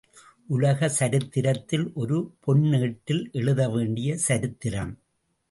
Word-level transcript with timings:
உலக 0.47 0.87
சரித்திரத்தில் 0.89 1.91
ஒரு 1.93 2.17
பொன் 2.39 2.73
ஏட்டில் 2.79 3.29
எழுதவேண்டிய 3.33 4.13
சரித்திரம். 4.27 4.93